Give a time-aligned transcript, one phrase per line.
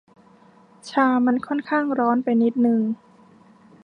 [0.89, 2.81] ชามันค่อนข้างร้อนไปนิดนึง